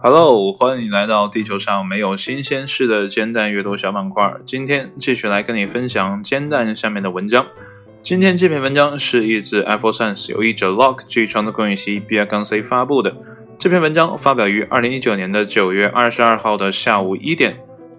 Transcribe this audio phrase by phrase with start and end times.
[0.00, 4.32] Hello，欢迎来到地球上没有新鲜事的煎蛋阅读小板块。
[4.46, 7.44] 今天继续来跟你分享煎蛋下面的文章。
[8.00, 13.16] 今天这篇文章是一自 Apple Science 由译者 Lock 据创作公允系 B R C 发布的。
[13.58, 17.58] 这篇文章发表于二零一九年的九月二十二号的下午一点。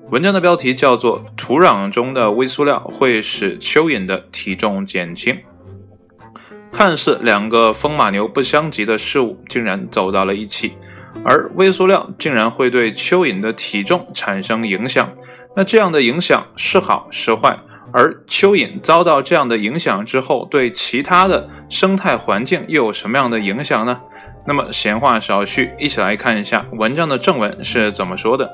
[0.09, 5.35] 文章的标题叫做《土壤中的微塑料会使蚯蚓的体重减轻》。
[6.79, 10.77] 看似两个风马牛不相及的事物，竟然走到了一起。
[11.25, 15.11] 而微塑料竟然会对蚯蚓的体重产生影响，
[15.57, 17.59] 那这样的影响是好是坏？
[17.91, 23.99] 而蚯蚓遭到这样的影响之后，对其他的生态环境又有什么样的影响呢？
[24.47, 28.49] 那么闲话少叙，一起来看一下文章的正文是怎么说的。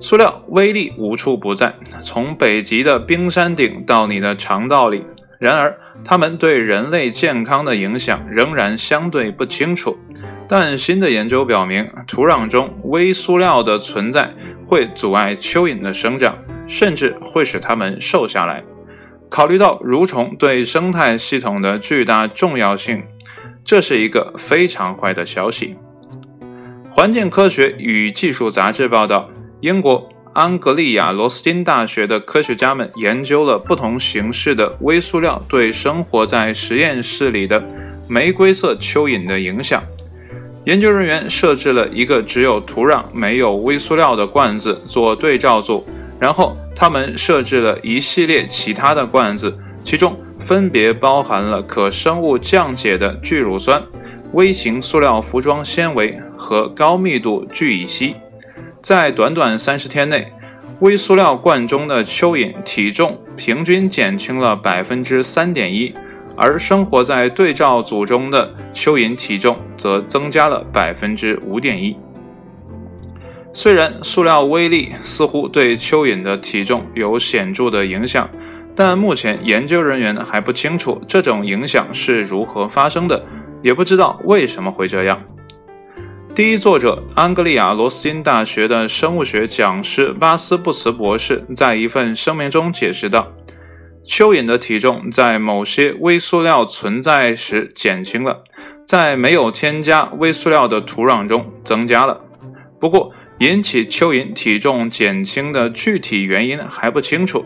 [0.00, 5.04] 塑料威力无处不在，从北极的冰山顶到你的肠道里。
[5.40, 9.98] 然而，它们对人类健康的影响仍然相对不清楚。
[10.46, 14.34] 但新的研究表明，土壤中微塑料的存在
[14.66, 16.36] 会阻碍蚯蚓的生长，
[16.68, 18.62] 甚至会使它们瘦下来。
[19.30, 23.02] 考虑到蠕虫对生态系统的巨大重要性，
[23.64, 25.74] 这是一个非常坏的消息。
[26.90, 29.30] 环境科学与技术杂志报道，
[29.62, 30.09] 英国。
[30.32, 37.60] 安格利亚罗斯金大学的科学家们研究了不同形式的微塑料对生活在实验室里的
[38.06, 39.82] 玫瑰色蚯蚓的影响。
[40.66, 45.84] 研究人员设置了一个只有土壤没有微塑料的罐子做对照组，
[46.20, 53.82] 然后他们设置了一系列其他的罐子，其中分别包含了可生物降解的聚乳酸、
[54.32, 58.14] 微型塑料服装纤维和高密度聚乙烯。
[58.82, 60.32] 在短短三十天内，
[60.80, 65.94] 微塑料罐中的蚯蚓体重平均减轻了百分之三点一，
[66.34, 71.94] 而生活在对照组中的蚯蚓体重则增加了百分之五点一。
[73.52, 78.30] 虽然塑料微粒似乎对蚯蚓的体重有显著的影响，
[78.74, 83.22] 但目前研究人员还不清楚这种影响是如何发生的，
[83.62, 85.20] 也不知道为什么会这样。
[86.32, 93.32] 第一作者，安格利亚罗斯金大学的生物学讲师巴斯布茨博士在一份声明中解释道
[94.06, 98.44] ：“蚯蚓的体重在某些微塑料存在时减轻了，
[98.86, 102.20] 在没有添加微塑料的土壤中增加了。
[102.80, 107.44] 不过，引起蚯蚓体重减轻的具体原因还不清楚。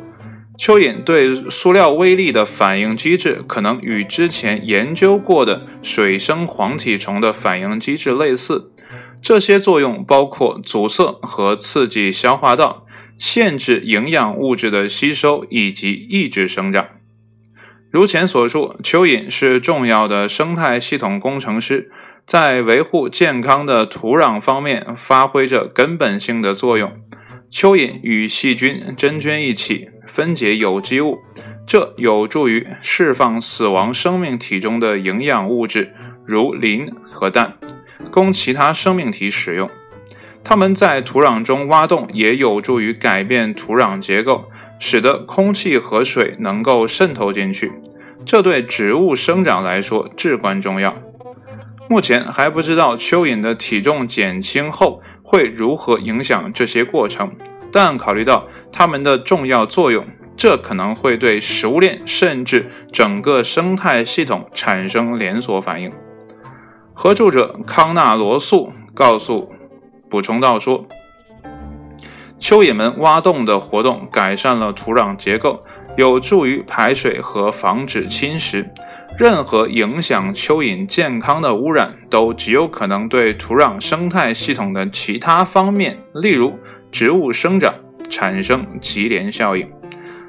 [0.59, 8.71] 蚯蚓对塑料微粒的反应机制可能与之前研究过的水生黄体虫的反应机制类似。”
[9.25, 12.85] 这些作用包括阻塞和刺激消化道，
[13.17, 16.87] 限制营养物质的吸收以及抑制生长。
[17.91, 21.91] 如前所述，蚯蚓是重要的生态系统工程师，
[22.27, 26.93] 在维护健康的土壤方面发挥着根本性的作用。
[27.51, 31.21] 蚯蚓与细菌、真菌一起分解有机物，
[31.67, 35.95] 这有助于释放死亡生命体中的营养物质，
[36.27, 37.57] 如磷和氮。
[38.11, 39.71] 供其他生命体使用，
[40.43, 47.73] 它们在土壤中挖洞，也有助于改变土壤结构，使得空气和水能够渗透进去。
[48.27, 50.95] 这对植物生长来说至关重要。
[51.89, 57.31] 目前还不知道蚯蚓的体重减轻后会如何影响这些过程，
[57.71, 60.07] 但考虑到它们的重要作用，
[60.37, 65.93] 这可能会对食物链甚至整个生态系统产生连锁反应。
[66.97, 69.53] 合著者康纳罗素告诉
[70.09, 70.87] 补充道说
[72.41, 75.65] ：“蚯蚓们挖洞的活动改善了土壤结构，
[75.97, 78.65] 有助于排水和防止侵蚀。
[79.19, 86.57] 任何影响蚯蚓健康的污染，都极有可能对土壤生态系统的其他方面，例如
[86.93, 87.75] 植物生长，
[88.09, 89.69] 产生级联效应。”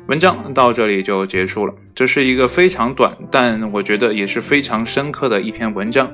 [0.07, 1.73] 文章到这里就结束了。
[1.95, 6.11] 这是一个非常短，但我觉得也是非常深刻的一篇文章。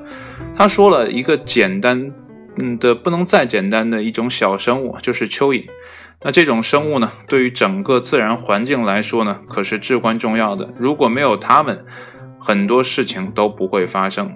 [0.56, 2.10] 他说了一个简单，
[2.56, 5.66] 嗯的不能再简单的一种小生物，就是蚯蚓。
[6.22, 10.72] 那这种生物呢，对于整个自然环境来说呢，可是至关重要的。
[10.78, 11.84] 如果没有它们，
[12.38, 14.34] 很多事情都不会发生。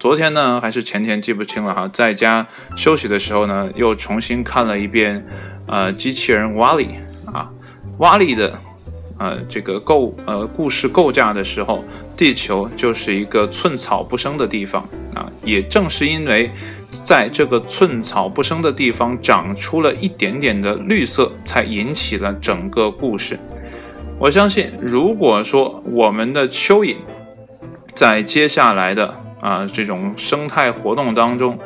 [0.00, 5.24] 昨天呢，还是前天记不清了哈，在家休息的时候呢，又重新看了一遍，
[5.68, 6.88] 呃，机器人瓦里
[7.32, 7.48] 啊，
[7.98, 8.58] 瓦里的。
[9.18, 11.82] 呃，这个构呃故事构架的时候，
[12.16, 14.82] 地球就是一个寸草不生的地方
[15.14, 15.26] 啊。
[15.42, 16.50] 也正是因为
[17.04, 23.38] 在这个寸草不生的地方长出了一点点的绿色，才引起了整个故事。
[24.18, 26.96] 我相信，如果说我们的蚯蚓
[27.94, 31.58] 在接下来的啊这种生态活动当中，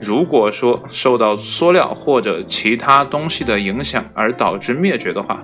[0.00, 5.42] 如果说受到塑料或者其他东西的影响而导致灭绝的话，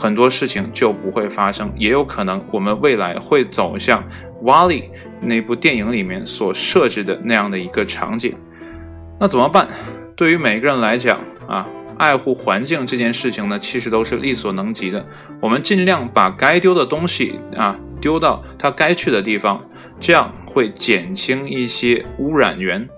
[0.00, 4.02] 很多事情就不会发生，也有可能我们未来会走向
[4.44, 4.82] 《瓦力》
[5.20, 8.34] 那部电影里面所设置的那样的一个场景。
[9.20, 9.68] 那怎么办？
[10.16, 11.68] 对于每个人来讲啊。
[12.00, 15.04] 爱护环境这件事情呢，其实都是力所能及的。
[15.38, 19.62] 我们尽量把该丢的东西啊丢到它该去的地方，
[20.00, 22.88] 这样会减轻一些污染源。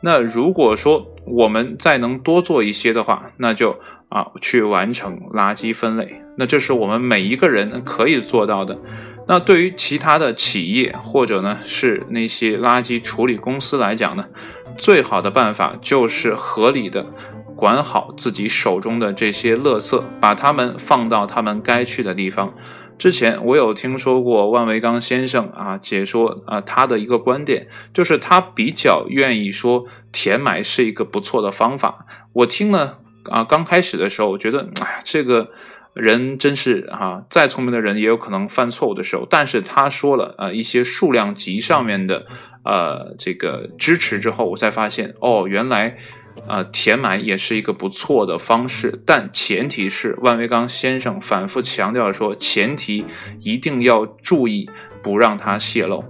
[0.00, 3.76] 那如果说我们再能多做一些的话，那就
[4.14, 6.22] 啊去完成垃圾分类。
[6.38, 8.78] 那这是我们每一个人可以做到的。
[9.26, 14.24] 那对于其他的企业或者呢是那些垃圾处理公司来讲呢，
[14.78, 17.04] 最好的办法就是合理的。
[17.56, 22.52] 管好自己手中的这些垃圾，把它们放到他们该去的地方。
[22.98, 32.06] 之前我有听说过万维刚先生啊解说啊他的一个观点，就是他比较愿意说填埋是一个不错的方法。
[32.32, 32.98] 我听了
[33.30, 35.50] 啊刚开始的时候，我觉得哎呀这个
[35.92, 39.26] 人真是啊再聪明的人也有可能犯错误的时候。
[39.28, 42.26] 但是他说了啊一些数量级上面的
[42.64, 45.96] 呃这个支持之后，我才发现哦原来。
[46.48, 53.04] 呃，填埋也是一个不错的方式，但前提是万维刚先生反复强调说，前提
[53.38, 54.68] 一定要注意
[55.00, 56.04] 不让它泄漏，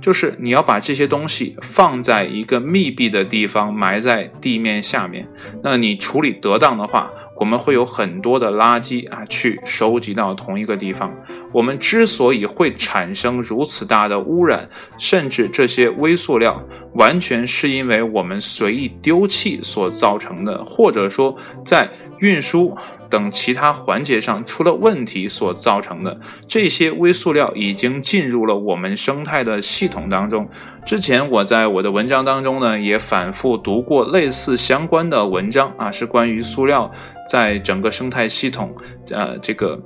[0.00, 5.26] 就是你要把这些东西放在一个密闭的地方，埋在地面下面，
[5.62, 7.10] 那你处理得当的话。
[7.34, 11.12] 我们会有很多的垃圾啊，去收集到同一个地方。
[11.50, 16.62] 我们之所以会产生如此大的污染，甚至这些微塑料，
[16.94, 21.90] 完全是因为我们随意丢弃所造成的，或者说在
[22.20, 22.76] 运输。
[23.12, 26.18] 等其他环节上出了问题所造成的
[26.48, 30.48] 这些微塑料已经进入了我们生态的系统当中。
[30.86, 36.90] 之前我在我的文章当中呢，也反复读过类似相关的文章啊，是关于塑料
[37.30, 38.74] 在整个生态系统
[39.10, 39.78] 呃这个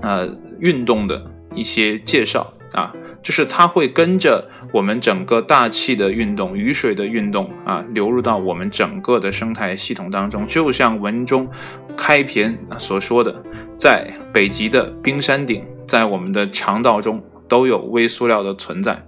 [0.00, 0.28] 呃
[0.58, 1.24] 运动的
[1.54, 2.92] 一些介绍啊。
[3.22, 10.46] 就是它会跟着我们整个大气的运动、雨水的运动啊，流入到我们整个的生态系统当中。
[10.46, 11.48] 就像文中
[11.96, 13.42] 开篇所说的，
[13.76, 19.06] 在北极的冰山顶，在我们的肠道中都有微塑料的存在。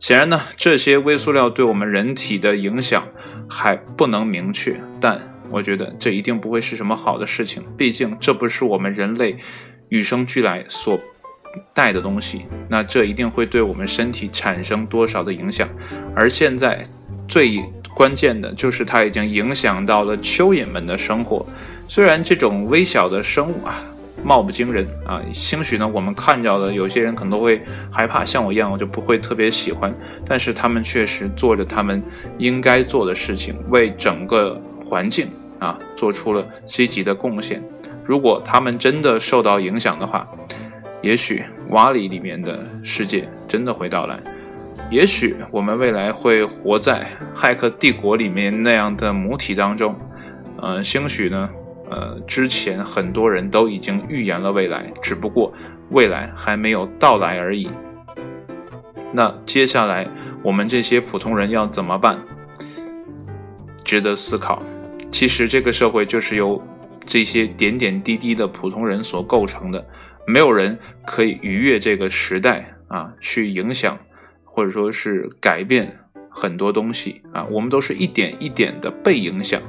[0.00, 3.06] 显然呢，这些微塑料对我们人体的影响
[3.48, 5.20] 还不能明确，但
[5.50, 7.62] 我觉得这一定不会是什么好的事情。
[7.76, 9.36] 毕竟这不是我们人类
[9.90, 10.98] 与生俱来所。
[11.74, 15.68] 带的东西，那这一定会对我们身体产生多少的影响？
[16.14, 16.82] 而现在
[17.28, 17.62] 最
[17.94, 21.44] 关键的就是它已经影响到了蚯蚓们的生活。
[21.88, 23.82] 虽然这种微小的生物啊，
[24.24, 27.60] 貌不惊人啊，兴许呢我们看到的有些人可能都会
[27.90, 29.92] 害怕，像我一样，我就不会特别喜欢。
[30.26, 32.02] 但是他们确实做着他们
[32.38, 35.28] 应该做的事情，为整个环境
[35.58, 37.62] 啊做出了积极的贡献。
[38.04, 40.26] 如果他们真的受到影响的话，
[41.02, 44.18] 也许瓦里里面的世界真的会到来，
[44.88, 49.96] 也许我们未来会活在骇客帝国里面那样的母体当中，
[50.58, 51.50] 呃，兴许呢，
[51.90, 55.52] 呃，之前很多人都已经预言了未来，只不过
[55.90, 57.68] 未来还没有到来而已。
[59.12, 60.06] 那接下来
[60.40, 62.16] 我们这些普通人要怎么办？
[63.82, 64.62] 值得思考。
[65.10, 66.62] 其实这个社会就是由
[67.04, 69.84] 这些点点滴滴的普通人所构成的。
[70.26, 73.98] 没有人可以逾越这个时代啊，去影响
[74.44, 75.98] 或者说是改变
[76.30, 77.44] 很多东西啊。
[77.50, 79.60] 我们都是一点一点的被影响，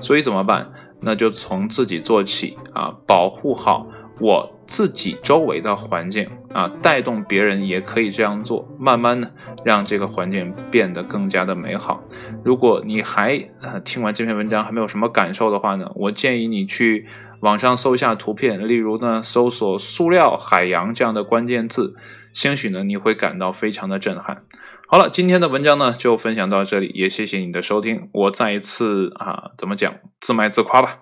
[0.00, 0.72] 所以怎么办？
[1.00, 3.86] 那就从自己做起啊，保护好
[4.20, 9.32] 我自己周围的环境啊，带动别人也可以这样做，慢慢的
[9.64, 12.02] 让这个环境变得更加的美好。
[12.44, 13.38] 如果你还
[13.84, 17.06] 听完这篇文章还没有什么感受的话呢，我建议你去。
[17.42, 21.96] 网上搜一下图片，例如呢，搜索“塑料海洋”这样的关键字，
[22.32, 24.44] 兴许呢你会感到非常的震撼。
[24.86, 28.08] 好了，今天的文章呢就分享到这里，也谢谢你的收听。
[28.12, 31.01] 我再一次啊，怎么讲，自卖自夸吧。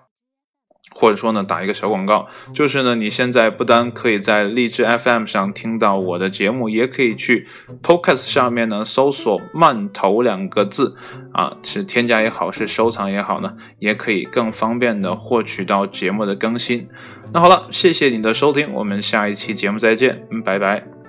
[0.93, 7.47] 或者说呢，打一个小广告，就是呢，你现在不单可以在荔枝 FM 上听到我的节目，也可以去
[7.81, 10.95] Podcast 上面呢搜索“慢投”两个字，
[11.33, 16.87] 啊，是添加也好，是收藏也好呢，也可以更方便的获取到节目的更新。
[17.33, 21.00] 那好了，谢谢你的收听，我们下一期节目再见，拜拜。